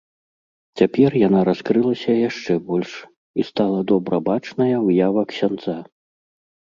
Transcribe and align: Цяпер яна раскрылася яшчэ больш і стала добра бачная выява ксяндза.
Цяпер 0.79 1.11
яна 1.27 1.41
раскрылася 1.49 2.11
яшчэ 2.29 2.53
больш 2.69 2.93
і 3.43 3.45
стала 3.49 3.79
добра 3.91 4.15
бачная 4.31 4.75
выява 4.89 5.21
ксяндза. 5.35 5.77